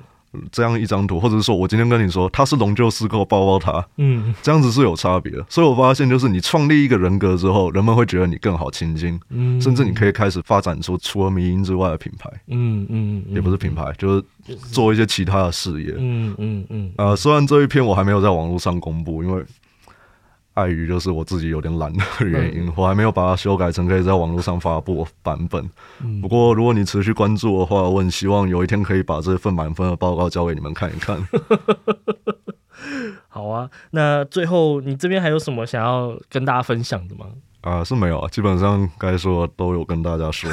[0.53, 5.45] 这样一张图，或者是说我今天跟你说他是龙救师，给我抱抱他，嗯，这样子是有差别的。
[5.49, 16.93] 所以我发现，就是你创立一个人格之后，人们会觉得你更好亲近，嗯，甚至你可以开始发展出除了迷因之外的品牌，嗯嗯，也不是品牌，就是做一些其他的事业，嗯嗯嗯。
[16.97, 19.45] 呃，虽然这一篇我还没有在网络上公布，因为。
[20.55, 25.69] 碍于就是我自己有点懒的原因，我还没有把它修改成可以在网络上发布版本。
[26.21, 31.19] 不过如果你持续关注的话，我很希望有一天可以把这份满分的报告交给你们看一看。
[33.29, 37.27] 好啊，那最后你这边还有什么想要跟大家分享的吗？
[37.61, 40.51] 啊，是没有啊，基本上该说都有跟大家说。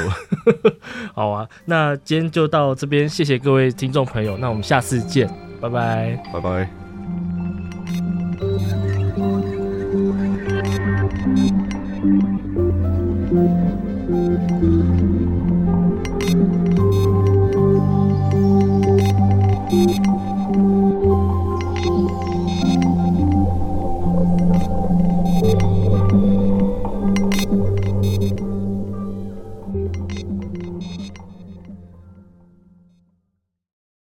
[1.14, 5.26] 好啊，那今天就到这边，谢谢各位听众朋友，那我们下次见，
[5.60, 6.87] 拜拜，拜拜。